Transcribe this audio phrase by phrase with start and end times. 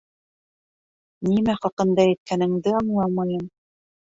[1.27, 3.49] Нимә хаҡында әйткәнеңде аңламайым.